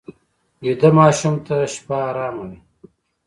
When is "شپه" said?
1.73-1.95